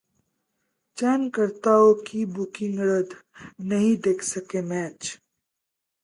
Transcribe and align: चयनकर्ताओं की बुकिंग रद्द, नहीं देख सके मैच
चयनकर्ताओं 0.97 1.93
की 2.07 2.25
बुकिंग 2.25 2.79
रद्द, 2.79 3.15
नहीं 3.61 3.95
देख 3.97 4.21
सके 4.23 4.61
मैच 4.61 5.17